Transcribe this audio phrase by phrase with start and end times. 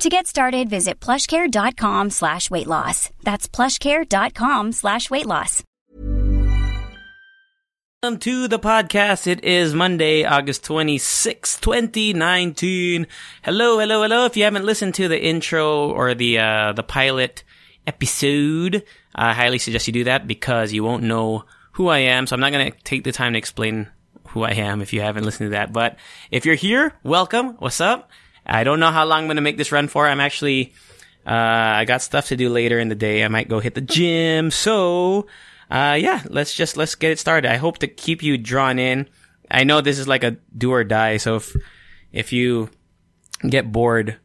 [0.00, 3.10] To get started, visit plushcare.com slash weight loss.
[3.22, 5.62] That's plushcare.com slash weight loss.
[8.02, 9.26] Welcome to the podcast.
[9.26, 13.06] It is Monday, August 26, 2019.
[13.42, 14.24] Hello, hello, hello.
[14.24, 17.44] If you haven't listened to the intro or the, uh, the pilot
[17.86, 18.82] episode,
[19.14, 22.26] I highly suggest you do that because you won't know who I am.
[22.26, 23.86] So I'm not going to take the time to explain
[24.28, 25.74] who I am if you haven't listened to that.
[25.74, 25.98] But
[26.30, 27.56] if you're here, welcome.
[27.58, 28.08] What's up?
[28.46, 30.06] I don't know how long I'm going to make this run for.
[30.06, 30.72] I'm actually,
[31.26, 33.24] uh, I got stuff to do later in the day.
[33.24, 34.50] I might go hit the gym.
[34.50, 35.26] So,
[35.70, 37.50] uh, yeah, let's just, let's get it started.
[37.50, 39.08] I hope to keep you drawn in.
[39.50, 41.16] I know this is like a do or die.
[41.18, 41.54] So if,
[42.12, 42.70] if you
[43.48, 44.16] get bored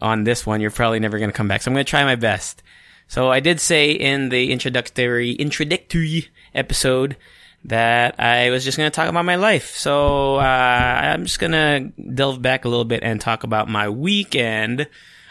[0.00, 1.62] on this one, you're probably never going to come back.
[1.62, 2.62] So I'm going to try my best.
[3.06, 7.16] So I did say in the introductory, introductory episode
[7.64, 9.76] that I was just going to talk about my life.
[9.76, 13.88] So uh, I'm just going to delve back a little bit and talk about my
[13.88, 14.88] weekend.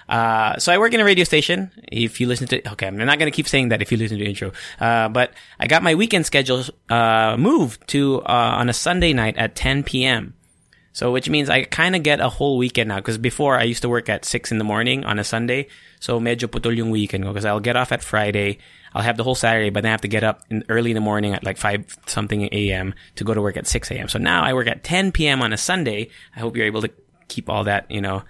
[0.08, 1.72] Uh, so I work in a radio station.
[1.92, 4.18] If you listen to, okay, I'm not going to keep saying that if you listen
[4.18, 4.52] to the intro.
[4.80, 9.38] Uh, but I got my weekend schedule, uh, moved to, uh, on a Sunday night
[9.38, 10.34] at 10 p.m.
[10.92, 13.00] So which means I kind of get a whole weekend now.
[13.00, 15.68] Cause before I used to work at 6 in the morning on a Sunday.
[16.00, 17.34] So medyo putol yung weekend ko.
[17.34, 18.58] Cause I'll get off at Friday.
[18.94, 20.96] I'll have the whole Saturday, but then I have to get up in early in
[20.96, 22.94] the morning at like 5 something a.m.
[23.16, 24.10] to go to work at 6 a.m.
[24.10, 25.42] So now I work at 10 p.m.
[25.42, 26.10] on a Sunday.
[26.36, 26.92] I hope you're able to
[27.28, 28.24] keep all that, you know,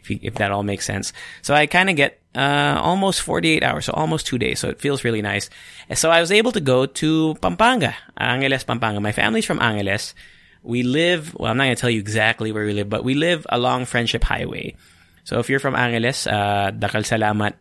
[0.00, 1.12] if, you, if that all makes sense.
[1.42, 4.60] So I kind of get, uh, almost 48 hours, so almost two days.
[4.60, 5.48] So it feels really nice.
[5.88, 9.00] And so I was able to go to Pampanga, Angeles, Pampanga.
[9.00, 10.14] My family's from Angeles.
[10.62, 13.14] We live, well, I'm not going to tell you exactly where we live, but we
[13.14, 14.76] live along Friendship Highway.
[15.24, 17.54] So if you're from Angeles, uh, dakal salamat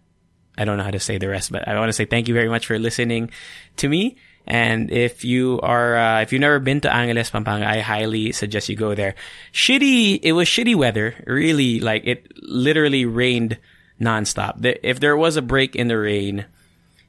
[0.58, 2.34] I don't know how to say the rest, but I want to say thank you
[2.34, 3.32] very much for listening
[3.78, 4.18] to me.
[4.48, 8.70] And if you are, uh, if you've never been to Angeles, Pampanga, I highly suggest
[8.70, 9.16] you go there.
[9.54, 11.16] Shitty, it was shitty weather.
[11.26, 13.58] Really, like it literally rained
[14.00, 14.64] nonstop.
[14.84, 16.46] If there was a break in the rain,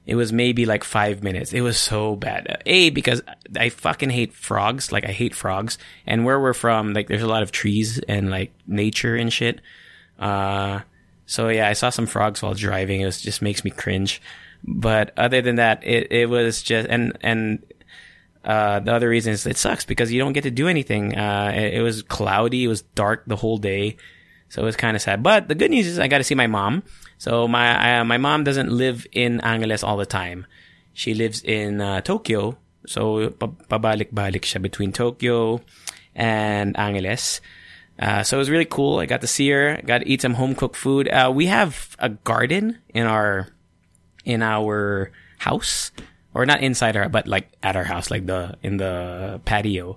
[0.06, 1.53] it was maybe like five minutes.
[1.53, 2.62] It was so bad.
[2.65, 3.21] A, because
[3.55, 4.91] I fucking hate frogs.
[4.91, 5.79] Like I hate frogs.
[6.06, 9.61] And where we're from, like there's a lot of trees and like nature and shit.
[10.19, 10.81] Uh,
[11.26, 13.00] so yeah, I saw some frogs while driving.
[13.00, 14.22] It was, just makes me cringe.
[14.64, 17.62] But other than that, it, it was just, and, and,
[18.44, 21.19] uh, the other reason is it sucks because you don't get to do anything.
[21.19, 22.64] Uh, it, it was cloudy.
[22.64, 23.97] It was dark the whole day.
[24.48, 25.22] So it was kind of sad.
[25.22, 26.84] But the good news is I got to see my mom.
[27.19, 30.47] So my, my mom doesn't live in Angeles all the time.
[30.94, 32.56] She lives in, uh, Tokyo.
[32.87, 35.60] So pabalik-balik siya between Tokyo
[36.14, 37.41] and Angeles.
[37.99, 38.99] Uh, so it was really cool.
[38.99, 39.81] I got to see her.
[39.84, 41.09] Got to eat some home cooked food.
[41.09, 43.49] Uh, we have a garden in our
[44.25, 45.93] in our house,
[46.35, 49.97] or not inside our, but like at our house, like the in the patio.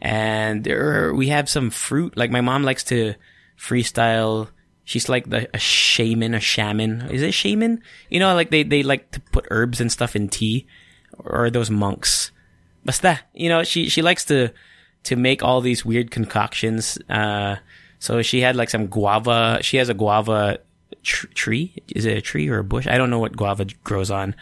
[0.00, 2.16] And there, we have some fruit.
[2.16, 3.14] Like my mom likes to
[3.58, 4.48] freestyle.
[4.84, 7.08] She's like the a shaman, a shaman.
[7.10, 7.82] Is it shaman?
[8.08, 10.66] You know, like they they like to put herbs and stuff in tea,
[11.18, 12.30] or those monks.
[12.84, 14.52] Basta, you know, she she likes to
[15.04, 16.98] to make all these weird concoctions.
[17.08, 17.56] Uh,
[17.98, 19.58] so she had like some guava.
[19.62, 20.58] She has a guava
[21.02, 21.74] tr- tree.
[21.88, 22.86] Is it a tree or a bush?
[22.86, 24.34] I don't know what guava grows on.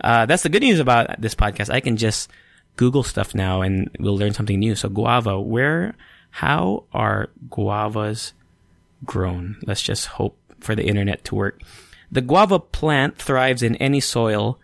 [0.00, 1.70] Uh, that's the good news about this podcast.
[1.70, 2.30] I can just
[2.76, 4.74] Google stuff now and we'll learn something new.
[4.74, 5.94] So guava, where,
[6.30, 8.32] how are guavas
[9.04, 9.56] grown?
[9.66, 11.62] Let's just hope for the internet to work.
[12.12, 14.58] The guava plant thrives in any soil.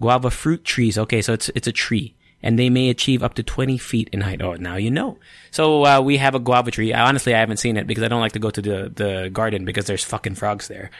[0.00, 0.96] Guava fruit trees.
[0.96, 4.20] Okay, so it's it's a tree and they may achieve up to 20 feet in
[4.20, 4.42] height.
[4.42, 5.18] Oh, now you know.
[5.50, 6.92] So uh, we have a guava tree.
[6.92, 9.64] Honestly, I haven't seen it because I don't like to go to the, the garden
[9.64, 10.90] because there's fucking frogs there.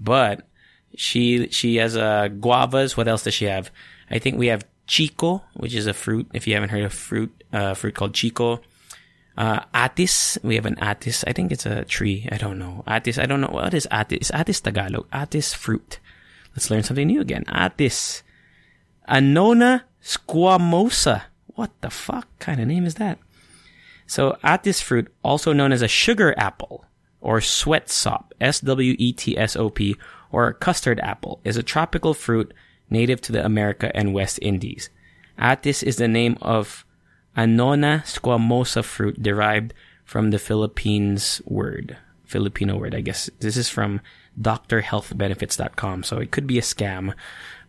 [0.00, 0.46] But
[0.96, 2.96] she she has uh, guavas.
[2.96, 3.70] What else does she have?
[4.10, 6.28] I think we have chico, which is a fruit.
[6.32, 8.60] If you haven't heard of fruit, uh, fruit called chico.
[9.36, 11.22] Uh, atis, we have an atis.
[11.24, 12.28] I think it's a tree.
[12.32, 12.82] I don't know.
[12.88, 13.48] Atis, I don't know.
[13.52, 14.32] What is atis?
[14.32, 15.06] Atis Tagalog.
[15.12, 16.00] Atis fruit.
[16.56, 17.44] Let's learn something new again.
[17.46, 18.24] Atis.
[19.08, 21.24] Annona squamosa.
[21.48, 23.18] What the fuck kind of name is that?
[24.06, 26.86] So Atis fruit, also known as a sugar apple
[27.20, 29.96] or swettsop, S-W-E-T-S-O-P,
[30.32, 32.54] or custard apple, is a tropical fruit
[32.88, 34.88] native to the America and West Indies.
[35.38, 36.86] Atis is the name of
[37.36, 39.74] Annona squamosa fruit derived
[40.04, 41.98] from the Philippines word.
[42.28, 43.30] Filipino word, I guess.
[43.40, 44.00] This is from
[44.40, 47.14] drhealthbenefits.com, so it could be a scam.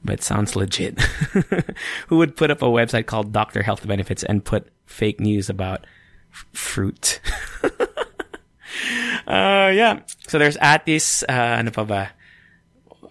[0.03, 0.99] but sounds legit.
[2.07, 5.87] Who would put up a website called Doctor Health Benefits and put fake news about
[6.31, 7.19] f- fruit?
[9.27, 10.01] uh, yeah.
[10.27, 12.07] So there's Atis, uh?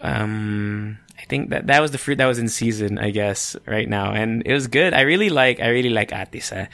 [0.01, 3.89] Um, I think that that was the fruit that was in season, I guess, right
[3.89, 4.13] now.
[4.13, 4.95] And it was good.
[4.95, 6.53] I really like, I really like Atis.
[6.53, 6.67] Uh.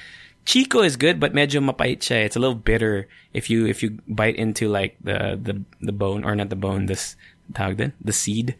[0.44, 2.25] Chico is good, but medyo mapait siya.
[2.25, 6.25] It's a little bitter if you, if you bite into like the, the, the bone,
[6.25, 7.17] or not the bone, this,
[7.52, 8.55] tawag the seed.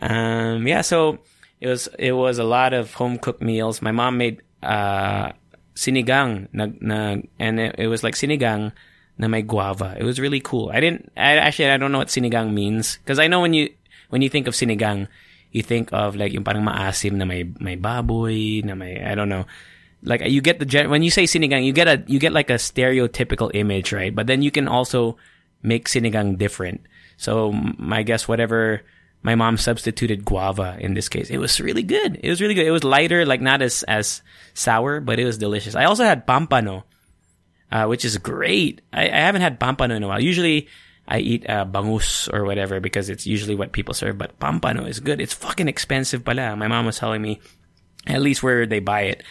[0.00, 1.18] Um, yeah, so
[1.60, 3.82] it was, it was a lot of home cooked meals.
[3.82, 5.32] My mom made, uh,
[5.74, 8.72] sinigang na, na and it, it was like sinigang
[9.18, 9.96] na may guava.
[9.98, 10.70] It was really cool.
[10.72, 12.98] I didn't, I actually, I don't know what sinigang means.
[13.04, 13.72] Cause I know when you,
[14.08, 15.08] when you think of sinigang,
[15.52, 19.28] you think of like yung parang maasim na may, may baboy, na may, I don't
[19.28, 19.44] know.
[20.02, 22.50] Like you get the, gen- when you say sinigang, you get a, you get like
[22.50, 24.14] a stereotypical image, right?
[24.14, 25.16] But then you can also
[25.62, 26.82] make sinigang different.
[27.16, 28.82] So m- I guess whatever
[29.22, 31.30] my mom substituted guava in this case.
[31.30, 32.18] It was really good.
[32.20, 32.66] It was really good.
[32.66, 34.22] It was lighter, like not as, as
[34.54, 35.76] sour, but it was delicious.
[35.76, 36.82] I also had pampano,
[37.70, 38.80] uh, which is great.
[38.92, 40.20] I, I haven't had pampano in a while.
[40.20, 40.66] Usually
[41.06, 44.98] I eat, uh, bangus or whatever because it's usually what people serve, but pampano is
[44.98, 45.20] good.
[45.20, 46.56] It's fucking expensive pala.
[46.56, 47.40] My mom was telling me,
[48.08, 49.22] at least where they buy it,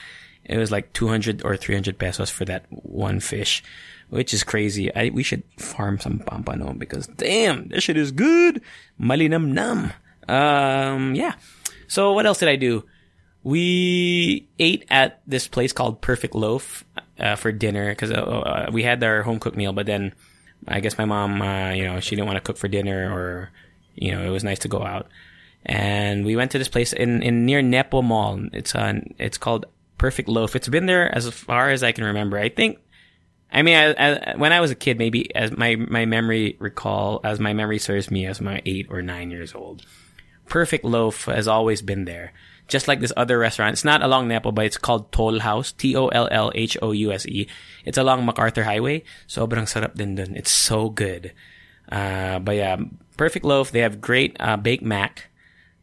[0.46, 3.64] it was like 200 or 300 pesos for that one fish,
[4.10, 4.94] which is crazy.
[4.94, 8.62] I, we should farm some pampano because damn, this shit is good.
[9.00, 9.94] Malinam nam.
[10.28, 11.36] Um, yeah.
[11.88, 12.86] So what else did I do?
[13.44, 16.86] We ate at this place called Perfect Loaf,
[17.20, 20.14] uh, for dinner because, uh, uh, we had our home cooked meal, but then
[20.68, 23.50] I guess my mom, uh, you know, she didn't want to cook for dinner or,
[23.96, 25.08] you know, it was nice to go out.
[25.66, 28.42] And we went to this place in, in near Nepo Mall.
[28.54, 29.66] It's on, it's called
[30.02, 30.56] Perfect Loaf.
[30.56, 32.36] It's been there as far as I can remember.
[32.40, 32.80] I think,
[33.54, 37.22] I mean, I, I, when I was a kid, maybe as my, my memory recall,
[37.24, 39.86] as my memory serves me as my eight or nine years old,
[40.48, 42.34] Perfect Loaf has always been there.
[42.68, 43.74] Just like this other restaurant.
[43.74, 45.72] It's not along Nepo, but it's called Toll House.
[45.72, 47.48] T-O-L-L-H-O-U-S-E.
[47.86, 49.04] It's along MacArthur Highway.
[49.28, 50.36] Sobrang sarap din dun.
[50.36, 51.32] It's so good.
[51.92, 52.78] Uh, but yeah,
[53.18, 53.70] Perfect Loaf.
[53.70, 55.30] They have great, uh, baked mac.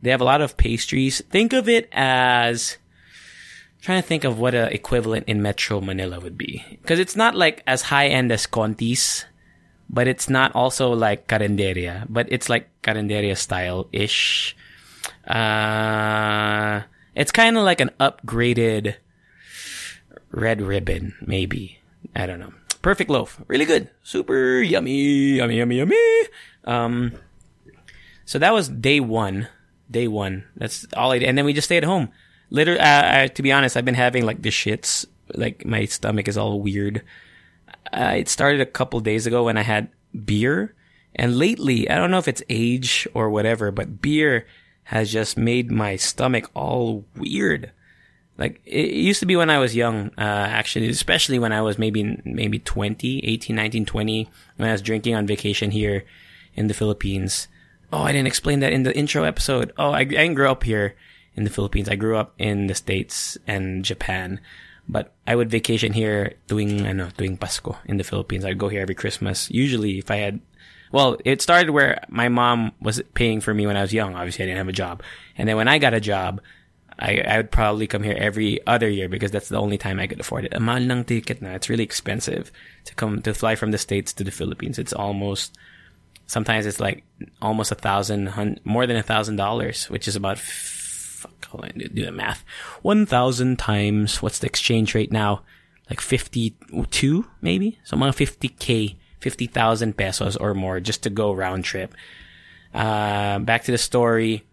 [0.03, 1.23] They have a lot of pastries.
[1.31, 2.79] Think of it as,
[3.81, 6.79] trying to think of what a equivalent in Metro Manila would be.
[6.87, 9.25] Cause it's not like as high end as Conti's,
[9.89, 14.57] but it's not also like Carinderia, but it's like Carinderia style-ish.
[15.27, 16.83] Uh,
[17.15, 18.97] it's kind of like an upgraded
[20.31, 21.81] red ribbon, maybe.
[22.15, 22.53] I don't know.
[22.83, 23.41] Perfect loaf.
[23.49, 23.91] Really good.
[24.03, 26.23] Super yummy, yummy, yummy, yummy.
[26.65, 27.13] Um,
[28.25, 29.49] so that was day one.
[29.91, 30.45] Day one.
[30.57, 31.29] That's all I did.
[31.29, 32.11] And then we just stayed at home.
[32.51, 35.07] Literally, uh, uh, to be honest, I've been having like the shits.
[35.35, 37.03] Like my stomach is all weird.
[37.93, 39.89] Uh, it started a couple days ago when I had
[40.25, 40.75] beer.
[41.15, 44.47] And lately, I don't know if it's age or whatever, but beer
[44.85, 47.73] has just made my stomach all weird.
[48.39, 51.77] Like it used to be when I was young, uh, actually, especially when I was
[51.79, 56.05] maybe, maybe 20, 18, 19, 20, when I was drinking on vacation here
[56.55, 57.49] in the Philippines.
[57.93, 59.73] Oh, I didn't explain that in the intro episode.
[59.77, 60.95] Oh, I, I didn't grow up here
[61.35, 61.89] in the Philippines.
[61.89, 64.41] I grew up in the States and Japan,
[64.89, 68.45] but I would vacation here doing, ano, doing Pasko in the Philippines.
[68.45, 69.51] I'd go here every Christmas.
[69.51, 70.41] Usually if I had,
[70.91, 74.15] well, it started where my mom was paying for me when I was young.
[74.15, 75.03] Obviously I didn't have a job.
[75.37, 76.41] And then when I got a job,
[76.99, 80.09] I, I would probably come here every other year because that's the only time I
[80.09, 80.55] could afford it.
[80.55, 81.55] Ng ticket na.
[81.55, 82.51] It's really expensive
[82.87, 84.79] to come, to fly from the States to the Philippines.
[84.81, 85.57] It's almost,
[86.27, 87.05] sometimes it's like
[87.41, 88.33] almost a thousand,
[88.65, 90.39] more than a thousand dollars, which is about,
[91.19, 92.45] fuck, hold on, do the math.
[92.83, 95.43] One thousand times, what's the exchange rate now?
[95.91, 97.79] Like 52, maybe?
[97.83, 101.95] So mga 50k, 50,000 pesos or more just to go round trip.
[102.75, 104.45] Uh, back to the story.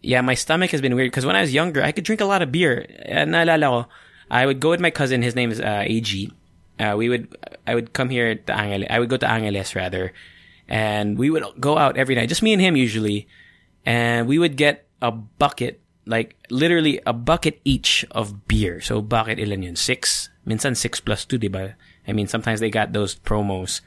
[0.00, 2.24] Yeah, my stomach has been weird because when I was younger, I could drink a
[2.24, 2.86] lot of beer.
[3.06, 3.86] Ko,
[4.30, 5.20] I would go with my cousin.
[5.20, 6.32] His name is uh, AG.
[6.80, 7.36] Uh, we would,
[7.66, 8.88] I would come here to Angeles.
[8.88, 10.14] I would go to Angeles rather,
[10.66, 12.30] and we would go out every night.
[12.30, 13.28] Just me and him usually,
[13.84, 18.80] and we would get a bucket, like literally a bucket each of beer.
[18.80, 19.76] So bucket ilan yun?
[19.76, 20.28] Six.
[20.44, 21.74] Minsan six plus two, diba?
[22.08, 23.80] I mean, sometimes they got those promos,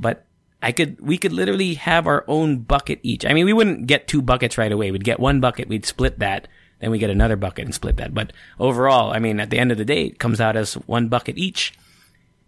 [0.00, 0.24] but
[0.62, 3.26] I could, we could literally have our own bucket each.
[3.26, 4.90] I mean, we wouldn't get two buckets right away.
[4.90, 8.14] We'd get one bucket, we'd split that, then we get another bucket and split that.
[8.14, 11.08] But overall, I mean, at the end of the day, it comes out as one
[11.08, 11.74] bucket each.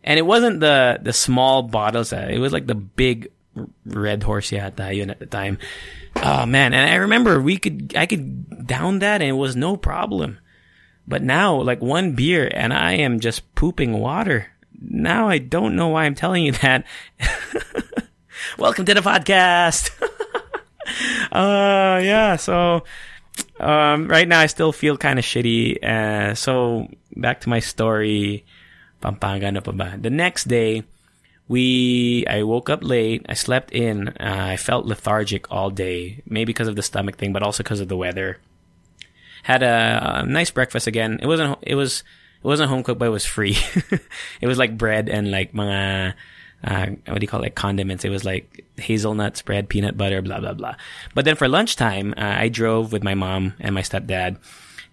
[0.04, 2.12] And it wasn't the, the small bottles.
[2.12, 3.30] Uh, it was like the big
[3.84, 5.58] red horse yun at the time.
[6.16, 6.74] Oh man.
[6.74, 10.38] And I remember we could, I could down that and it was no problem.
[11.06, 14.50] But now, like one beer and I am just pooping water.
[14.80, 16.84] Now I don't know why I'm telling you that.
[18.58, 19.90] Welcome to the podcast.
[21.32, 22.36] uh, yeah.
[22.36, 22.84] So
[23.60, 25.82] um, right now I still feel kind of shitty.
[25.82, 28.44] Uh, so back to my story.
[29.00, 29.98] Pampanga pa ba?
[30.00, 30.84] The next day,
[31.48, 33.26] we I woke up late.
[33.28, 34.08] I slept in.
[34.08, 37.80] Uh, I felt lethargic all day, maybe because of the stomach thing, but also because
[37.80, 38.38] of the weather.
[39.42, 41.18] Had a, a, nice breakfast again.
[41.20, 41.58] It wasn't.
[41.62, 42.02] It was.
[42.42, 43.56] It wasn't home cooked, but it was free.
[44.40, 46.14] it was like bread and like mga
[46.64, 47.44] uh, what do you call it?
[47.44, 48.04] Like condiments.
[48.04, 50.76] It was like hazelnut spread, peanut butter, blah blah blah.
[51.14, 54.38] But then for lunchtime, uh, I drove with my mom and my stepdad,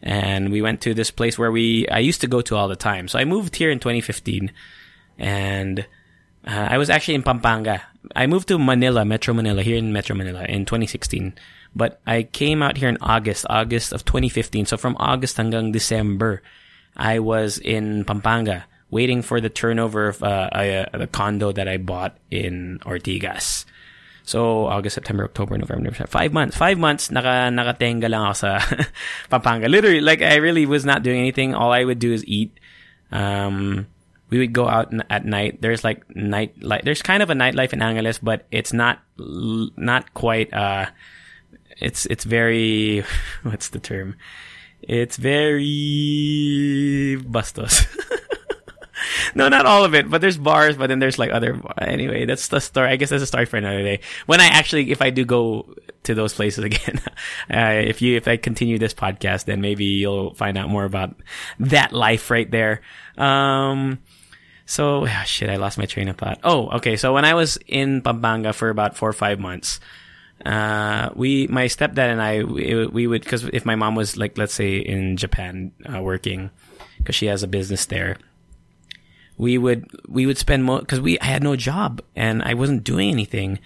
[0.01, 2.75] and we went to this place where we I used to go to all the
[2.75, 3.07] time.
[3.07, 4.51] So I moved here in 2015,
[5.17, 5.85] and
[6.45, 7.83] uh, I was actually in Pampanga.
[8.15, 11.33] I moved to Manila, Metro Manila, here in Metro Manila in 2016.
[11.75, 14.65] But I came out here in August, August of 2015.
[14.65, 16.41] So from August hanggang December,
[16.97, 21.77] I was in Pampanga waiting for the turnover of uh, a, a, condo that I
[21.77, 23.63] bought in Ortigas.
[24.23, 26.57] So August, September, October, November, November five months.
[26.57, 28.59] Five months naka nakatenga lang ako sa
[29.31, 29.69] Pampanga.
[29.69, 31.55] Literally, like I really was not doing anything.
[31.55, 32.51] All I would do is eat.
[33.11, 33.87] Um,
[34.31, 35.61] we would go out at night.
[35.61, 40.13] There's like night like there's kind of a nightlife in Angeles, but it's not not
[40.13, 40.51] quite.
[40.53, 40.87] Uh,
[41.79, 43.03] it's it's very
[43.43, 44.15] what's the term?
[44.81, 45.57] It's very
[47.17, 47.85] bustos.
[49.35, 51.61] no, not all of it, but there's bars, but then there's like other.
[51.77, 52.89] Anyway, that's the story.
[52.89, 53.99] I guess that's a story for another day.
[54.25, 57.01] When I actually, if I do go to those places again,
[57.53, 61.15] uh, if you, if I continue this podcast, then maybe you'll find out more about
[61.59, 62.81] that life right there.
[63.17, 63.99] Um,
[64.71, 66.39] so, oh, shit, I lost my train of thought.
[66.45, 66.95] Oh, okay.
[66.95, 69.81] So when I was in Pampanga for about four or five months,
[70.45, 74.37] uh, we, my stepdad and I, we, we would, cause if my mom was like,
[74.37, 76.51] let's say in Japan, uh, working,
[77.03, 78.15] cause she has a business there,
[79.37, 82.85] we would, we would spend more, cause we, I had no job and I wasn't
[82.85, 83.59] doing anything.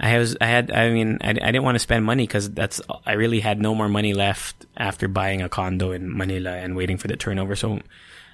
[0.00, 2.80] I was, I had, I mean, I, I didn't want to spend money cause that's,
[3.04, 6.96] I really had no more money left after buying a condo in Manila and waiting
[6.96, 7.56] for the turnover.
[7.56, 7.80] So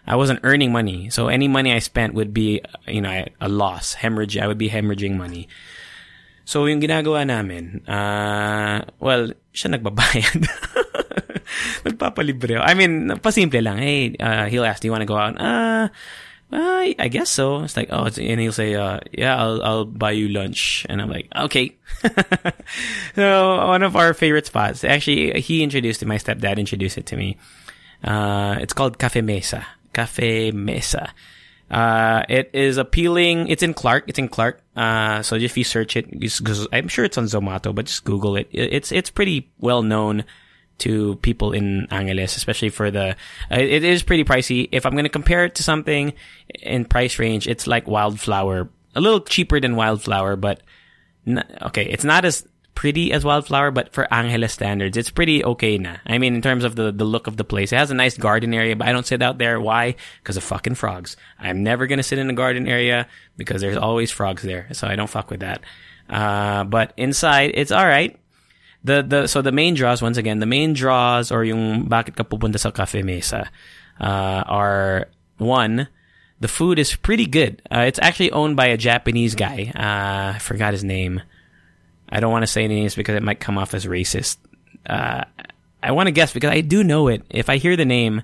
[0.07, 1.11] I wasn't earning money.
[1.11, 4.37] So any money I spent would be, you know, a loss, hemorrhage.
[4.37, 5.49] I would be hemorrhaging money.
[6.45, 10.43] So, yung ginagawa namin, uh, well, siya nagbabayad.
[11.87, 12.59] Nagpapalibre.
[12.59, 13.79] I mean, pasimple lang.
[13.79, 15.39] Hey, uh, he'll ask, do you want to go out?
[15.41, 15.89] Uh,
[16.53, 17.63] I, I guess so.
[17.63, 20.85] It's like, oh, and he'll say, uh, yeah, I'll, I'll buy you lunch.
[20.91, 21.79] And I'm like, okay.
[23.15, 27.17] so, one of our favorite spots, actually, he introduced it, my stepdad introduced it to
[27.17, 27.39] me.
[28.03, 29.65] Uh, it's called Cafe Mesa.
[29.93, 31.13] Cafe Mesa.
[31.71, 33.49] Uh, it is appealing.
[33.49, 34.05] It's in Clark.
[34.07, 34.61] It's in Clark.
[34.77, 36.07] Uh, so if you search it,
[36.73, 38.49] I'm sure it's on Zomato, but just Google it.
[38.53, 40.25] It's it's pretty well known
[40.79, 43.17] to people in Angeles, especially for the.
[43.51, 44.69] Uh, it is pretty pricey.
[44.71, 46.13] If I'm going to compare it to something
[46.61, 50.61] in price range, it's like Wildflower, a little cheaper than Wildflower, but
[51.63, 55.97] okay, it's not as pretty as Wildflower, but for Angeles standards, it's pretty okay na.
[56.07, 58.17] I mean, in terms of the, the look of the place, it has a nice
[58.17, 59.61] garden area, but I don't sit out there.
[59.61, 59.95] Why?
[60.23, 61.17] Because of fucking frogs.
[61.39, 64.97] I'm never gonna sit in a garden area because there's always frogs there, so I
[64.97, 65.63] don't fuck with that.
[66.09, 68.19] Uh, but inside, it's alright.
[68.85, 72.25] The, the, so the main draws, once again, the main draws or yung bakit ka
[72.25, 73.49] pupunta sa Cafe Mesa,
[74.01, 75.89] uh, are one,
[76.41, 77.63] the food is pretty good.
[77.71, 79.71] Uh, it's actually owned by a Japanese guy.
[79.75, 81.23] Uh, I forgot his name.
[82.13, 84.37] I don't want to say any names because it might come off as racist.
[84.85, 85.25] Uh,
[85.83, 87.23] I want to guess because I do know it.
[87.31, 88.23] If I hear the name,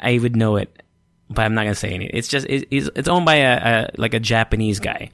[0.00, 0.82] I would know it,
[1.28, 2.16] but I'm not gonna say anything.
[2.16, 5.10] It's just it, it's, it's owned by a, a like a Japanese guy,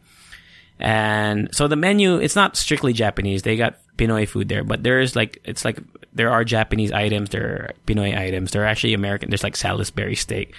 [0.78, 3.43] and so the menu it's not strictly Japanese.
[3.43, 5.81] They got Pinoy food there, but there's like it's like
[6.12, 9.31] there are Japanese items, there are Pinoy items, there are actually American.
[9.31, 10.54] There's like Salisbury steak,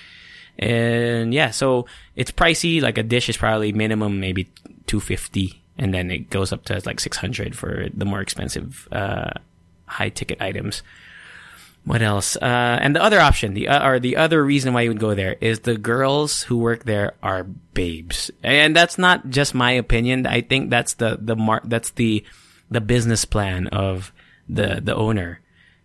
[0.59, 1.85] and yeah, so
[2.17, 2.81] it's pricey.
[2.81, 4.49] Like a dish is probably minimum maybe
[4.85, 9.31] two fifty and then it goes up to like 600 for the more expensive uh,
[9.85, 10.83] high ticket items.
[11.83, 12.35] What else?
[12.35, 15.13] Uh, and the other option the uh, or the other reason why you would go
[15.13, 18.31] there is the girls who work there are babes.
[18.41, 20.25] And that's not just my opinion.
[20.25, 22.25] I think that's the the mar- that's the
[22.71, 24.11] the business plan of
[24.49, 25.41] the the owner.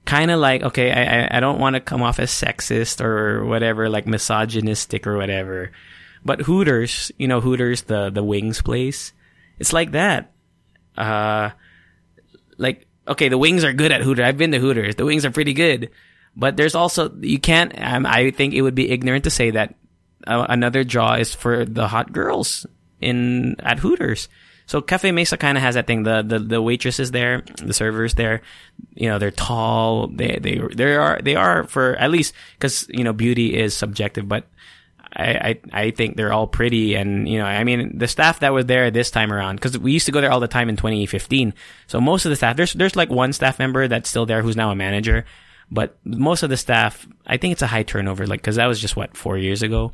[0.06, 3.90] Kind of like okay i i don't want to come off as sexist or whatever
[3.90, 5.70] like misogynistic or whatever.
[6.24, 9.12] But hooters you know hooters the the wings place
[9.60, 10.32] it's like that.
[10.98, 11.50] Uh,
[12.58, 14.24] like, okay, the wings are good at Hooters.
[14.24, 14.96] I've been to Hooters.
[14.96, 15.90] The wings are pretty good.
[16.34, 19.74] But there's also, you can't, um, I think it would be ignorant to say that
[20.26, 22.66] uh, another draw is for the hot girls
[23.00, 24.28] in, at Hooters.
[24.66, 26.04] So Cafe Mesa kind of has that thing.
[26.04, 28.42] The, the, the waitresses there, the servers there,
[28.94, 30.06] you know, they're tall.
[30.06, 34.28] They, they, they are, they are for at least, cause, you know, beauty is subjective,
[34.28, 34.46] but
[35.14, 36.94] I, I, I think they're all pretty.
[36.94, 39.92] And, you know, I mean, the staff that was there this time around, cause we
[39.92, 41.54] used to go there all the time in 2015.
[41.86, 44.56] So most of the staff, there's, there's like one staff member that's still there who's
[44.56, 45.24] now a manager.
[45.70, 48.80] But most of the staff, I think it's a high turnover, like, cause that was
[48.80, 49.92] just what, four years ago.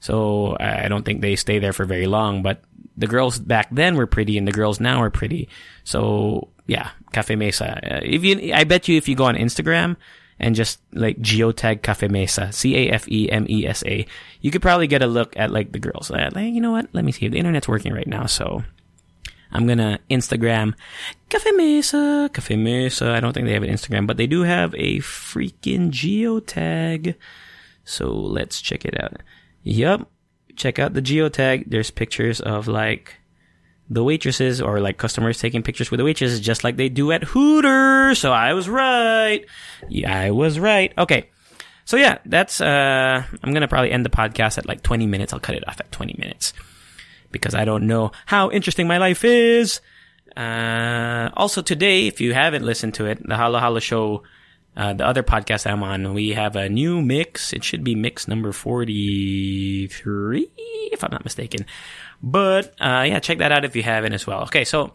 [0.00, 2.62] So I don't think they stay there for very long, but
[2.96, 5.48] the girls back then were pretty and the girls now are pretty.
[5.84, 7.80] So yeah, Cafe Mesa.
[7.82, 9.96] Uh, if you, I bet you if you go on Instagram,
[10.38, 14.06] and just like geotag Cafe Mesa, C A F E M E S A,
[14.40, 16.10] you could probably get a look at like the girls.
[16.10, 16.88] Like, you know what?
[16.92, 17.28] Let me see.
[17.28, 18.62] The internet's working right now, so
[19.52, 20.74] I'm gonna Instagram
[21.28, 23.12] Cafe Mesa, Cafe Mesa.
[23.12, 27.14] I don't think they have an Instagram, but they do have a freaking geotag.
[27.84, 29.22] So let's check it out.
[29.62, 30.08] Yep.
[30.56, 31.64] Check out the geotag.
[31.68, 33.14] There's pictures of like
[33.88, 37.22] the waitresses or like customers taking pictures with the waitresses just like they do at
[37.22, 38.18] Hooters.
[38.18, 39.44] So I was right.
[39.88, 40.92] Yeah, I was right.
[40.98, 41.30] Okay.
[41.84, 45.32] So yeah, that's uh I'm going to probably end the podcast at like 20 minutes.
[45.32, 46.52] I'll cut it off at 20 minutes
[47.30, 49.80] because I don't know how interesting my life is.
[50.36, 54.24] Uh also today, if you haven't listened to it, the Halo Halo show
[54.76, 57.54] uh, the other podcast I'm on, we have a new mix.
[57.54, 60.50] It should be mix number 43,
[60.92, 61.64] if I'm not mistaken.
[62.26, 64.42] But uh, yeah, check that out if you haven't as well.
[64.50, 64.90] Okay, so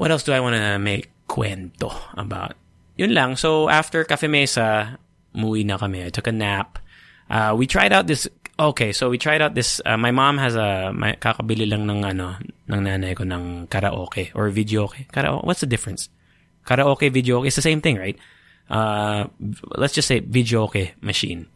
[0.00, 2.56] what else do I want to make cuento about?
[2.96, 3.36] Yun lang.
[3.36, 4.96] So after Cafe Mesa,
[5.36, 6.00] muwi na kami.
[6.00, 6.80] I took a nap.
[7.28, 8.24] Uh, we tried out this.
[8.58, 9.84] Okay, so we tried out this.
[9.84, 14.32] Uh, my mom has a may, kakabili lang ng ano ng nanay ko ng karaoke
[14.32, 15.04] or videoke.
[15.12, 15.44] Karaoke.
[15.44, 16.08] What's the difference?
[16.64, 17.44] Karaoke, videoke.
[17.44, 18.16] It's the same thing, right?
[18.72, 19.28] Uh,
[19.76, 21.52] let's just say videoke machine.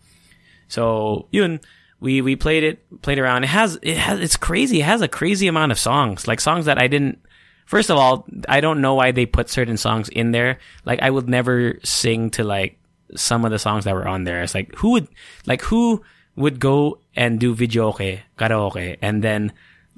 [0.68, 1.64] So yun
[2.06, 3.42] we we played it played around.
[3.42, 4.78] It has it has it's crazy.
[4.78, 7.18] It has a crazy amount of songs, like songs that I didn't.
[7.66, 10.58] First of all, I don't know why they put certain songs in there.
[10.84, 12.78] Like I would never sing to like
[13.16, 14.40] some of the songs that were on there.
[14.44, 15.08] It's like who would
[15.46, 16.04] like who
[16.36, 19.52] would go and do videoke karaoke and then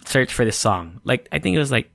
[0.07, 1.03] search for this song.
[1.05, 1.91] Like I think it was like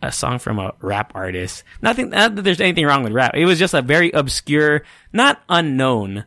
[0.00, 1.62] a song from a rap artist.
[1.82, 2.08] Nothing.
[2.08, 3.36] Not that there's anything wrong with rap.
[3.36, 6.24] It was just a very obscure, not unknown,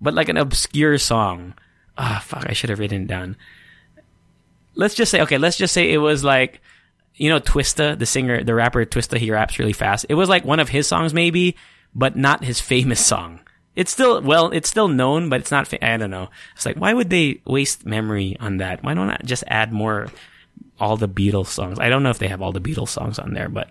[0.00, 1.54] but like an obscure song
[1.98, 3.36] ah, fuck, I should have written it down.
[4.74, 6.60] Let's just say, okay, let's just say it was like,
[7.14, 10.06] you know, Twista, the singer, the rapper Twista, he raps really fast.
[10.08, 11.56] It was like one of his songs, maybe,
[11.94, 13.40] but not his famous song.
[13.74, 16.28] It's still, well, it's still known, but it's not, fa- I don't know.
[16.54, 18.82] It's like, why would they waste memory on that?
[18.82, 20.08] Why don't I just add more,
[20.78, 21.78] all the Beatles songs?
[21.78, 23.70] I don't know if they have all the Beatles songs on there, but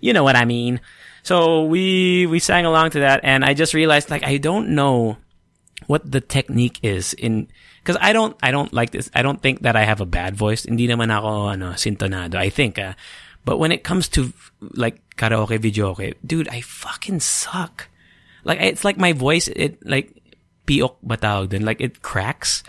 [0.00, 0.80] you know what I mean.
[1.22, 5.18] So we, we sang along to that, and I just realized, like, I don't know
[5.86, 7.48] what the technique is in
[7.82, 9.10] because I don't I don't like this.
[9.14, 10.64] I don't think that I have a bad voice.
[10.64, 12.36] Hindi naman ako ano sintonado.
[12.36, 12.94] I think uh,
[13.44, 17.88] but when it comes to like karaoke videoke, dude, I fucking suck.
[18.44, 20.16] Like it's like my voice it like
[20.66, 22.62] piok batawag din like it cracks.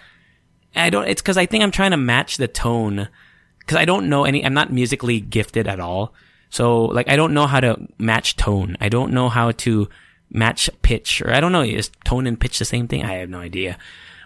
[0.76, 3.08] I don't it's cuz I think I'm trying to match the tone
[3.68, 6.16] cuz I don't know any I'm not musically gifted at all.
[6.50, 8.76] So like I don't know how to match tone.
[8.80, 9.88] I don't know how to
[10.32, 13.04] match pitch, or I don't know, is tone and pitch the same thing?
[13.04, 13.78] I have no idea.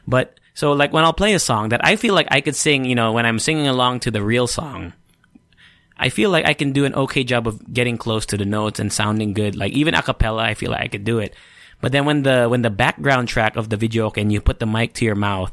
[0.07, 2.85] But so like when I'll play a song that I feel like I could sing,
[2.85, 4.93] you know, when I'm singing along to the real song,
[5.97, 8.79] I feel like I can do an okay job of getting close to the notes
[8.79, 9.55] and sounding good.
[9.55, 11.33] Like even a cappella, I feel like I could do it.
[11.81, 14.65] But then when the when the background track of the video and you put the
[14.65, 15.51] mic to your mouth,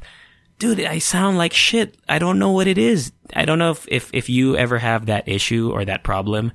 [0.59, 1.97] dude, I sound like shit.
[2.09, 3.13] I don't know what it is.
[3.35, 6.53] I don't know if if, if you ever have that issue or that problem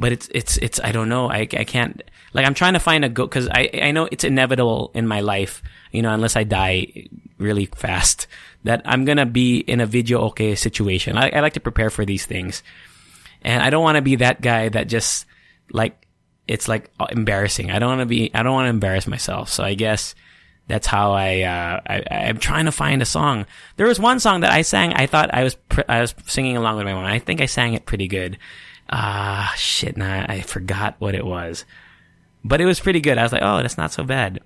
[0.00, 1.30] but it's it's it's I don't know.
[1.30, 4.24] I I can't like I'm trying to find a go because I I know it's
[4.24, 5.62] inevitable in my life.
[5.92, 7.08] You know, unless I die
[7.38, 8.26] really fast,
[8.64, 11.18] that I'm gonna be in a videoke situation.
[11.18, 12.62] I, I like to prepare for these things,
[13.42, 15.26] and I don't want to be that guy that just
[15.70, 16.06] like
[16.48, 17.70] it's like embarrassing.
[17.70, 18.30] I don't want to be.
[18.34, 19.50] I don't want to embarrass myself.
[19.50, 20.14] So I guess
[20.66, 23.44] that's how I, uh, I I'm trying to find a song.
[23.76, 24.94] There was one song that I sang.
[24.94, 27.04] I thought I was pr- I was singing along with my mom.
[27.04, 28.38] I think I sang it pretty good.
[28.90, 31.64] Ah, shit, nah, I forgot what it was.
[32.44, 33.18] But it was pretty good.
[33.18, 34.40] I was like, oh, that's not so bad.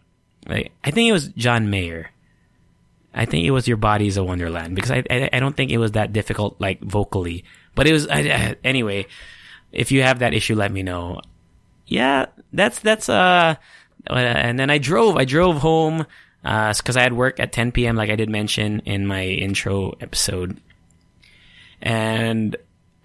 [0.46, 2.10] Like, I think it was John Mayer.
[3.14, 5.78] I think it was Your Body's a Wonderland because I, I, I don't think it
[5.78, 7.44] was that difficult, like, vocally.
[7.74, 9.06] But it was, I, I, anyway,
[9.72, 11.20] if you have that issue, let me know.
[11.86, 13.54] Yeah, that's, that's, uh,
[14.06, 16.06] and then I drove, I drove home,
[16.44, 17.96] uh, cause I had work at 10 p.m.
[17.96, 20.60] like I did mention in my intro episode.
[21.80, 22.56] And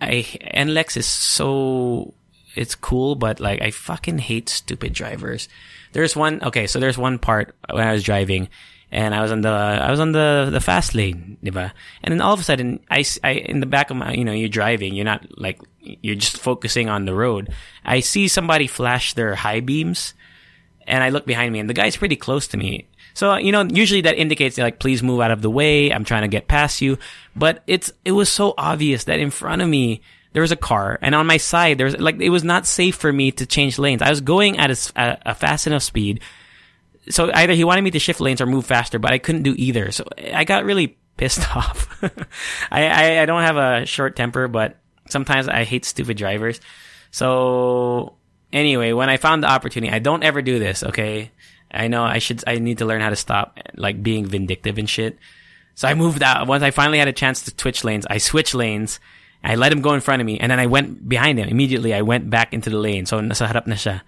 [0.01, 0.23] I
[0.55, 2.13] NLEX is so
[2.55, 5.49] it's cool, but like I fucking hate stupid drivers.
[5.93, 8.49] There's one okay, so there's one part when I was driving
[8.91, 11.71] and I was on the I was on the the fast lane, diba?
[12.03, 14.31] And then all of a sudden, I, I in the back of my you know
[14.31, 17.53] you're driving, you're not like you're just focusing on the road.
[17.85, 20.13] I see somebody flash their high beams,
[20.87, 22.87] and I look behind me, and the guy's pretty close to me.
[23.19, 25.91] So, uh, you know, usually that indicates like, please move out of the way.
[25.91, 26.97] I'm trying to get past you.
[27.35, 30.97] But it's, it was so obvious that in front of me, there was a car
[31.01, 34.01] and on my side, there's like, it was not safe for me to change lanes.
[34.01, 36.21] I was going at a, a fast enough speed.
[37.09, 39.53] So either he wanted me to shift lanes or move faster, but I couldn't do
[39.57, 39.91] either.
[39.91, 42.01] So I got really pissed off.
[42.71, 44.77] I, I, I don't have a short temper, but
[45.09, 46.61] sometimes I hate stupid drivers.
[47.11, 48.15] So
[48.53, 51.31] anyway, when I found the opportunity, I don't ever do this, okay?
[51.71, 54.89] I know I should, I need to learn how to stop like being vindictive and
[54.89, 55.17] shit.
[55.75, 56.47] So I moved out.
[56.47, 58.99] Once I finally had a chance to switch lanes, I switched lanes.
[59.43, 61.47] I let him go in front of me and then I went behind him.
[61.47, 63.05] Immediately I went back into the lane.
[63.05, 64.01] So nasa na siya.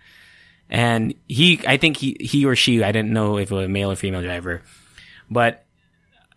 [0.69, 3.69] And he, I think he, he or she, I didn't know if it was a
[3.69, 4.61] male or female driver,
[5.29, 5.65] but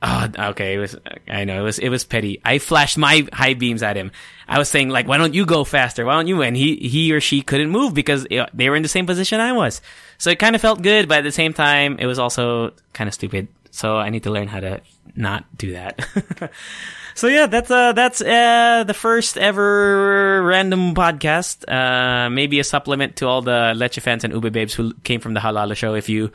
[0.06, 0.74] Oh, okay.
[0.74, 2.38] It was, I know it was, it was petty.
[2.44, 4.12] I flashed my high beams at him.
[4.46, 6.04] I was saying like, why don't you go faster?
[6.04, 6.42] Why don't you?
[6.42, 9.52] And he, he or she couldn't move because they were in the same position I
[9.52, 9.80] was.
[10.18, 13.08] So it kind of felt good, but at the same time, it was also kind
[13.08, 13.48] of stupid.
[13.70, 14.82] So I need to learn how to
[15.16, 16.06] not do that.
[17.14, 21.66] so yeah, that's, uh, that's, uh, the first ever random podcast.
[21.66, 25.32] Uh, maybe a supplement to all the Leche fans and Ube babes who came from
[25.32, 25.94] the Halo Halo show.
[25.94, 26.30] If you,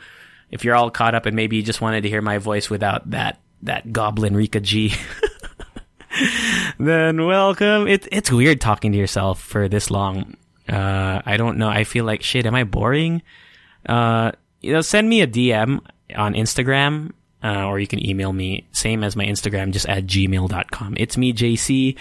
[0.50, 3.08] if you're all caught up and maybe you just wanted to hear my voice without
[3.10, 4.94] that that goblin Rika G.
[6.78, 7.86] then welcome.
[7.86, 10.36] It's it's weird talking to yourself for this long.
[10.68, 11.68] Uh, I don't know.
[11.68, 12.46] I feel like shit.
[12.46, 13.22] Am I boring?
[13.86, 15.80] Uh, you know, send me a DM
[16.14, 18.66] on Instagram, uh, or you can email me.
[18.72, 20.94] Same as my Instagram, just at gmail.com.
[20.98, 21.96] It's me, JC.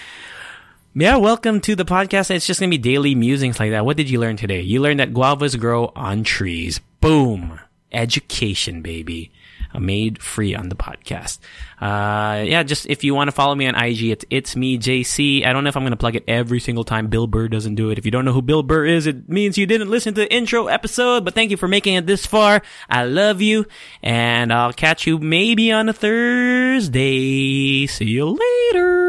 [0.96, 2.32] Yeah, welcome to the podcast.
[2.32, 3.86] It's just gonna be daily musings like that.
[3.86, 4.62] What did you learn today?
[4.62, 6.80] You learned that guavas grow on trees.
[7.00, 7.60] Boom.
[7.92, 9.32] Education, baby
[9.78, 11.40] made free on the podcast.
[11.80, 15.46] Uh, yeah, just if you want to follow me on IG, it's it's me JC.
[15.46, 17.08] I don't know if I'm going to plug it every single time.
[17.08, 17.98] Bill Burr doesn't do it.
[17.98, 20.34] If you don't know who Bill Burr is, it means you didn't listen to the
[20.34, 21.26] intro episode.
[21.26, 22.62] But thank you for making it this far.
[22.90, 23.66] I love you,
[24.02, 27.88] and I'll catch you maybe on a Thursday.
[27.88, 28.38] See you
[28.74, 29.09] later.